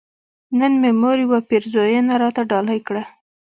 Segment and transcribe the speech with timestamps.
[0.59, 3.03] نن مې مور يوه پيرزوينه راته ډالۍ کړه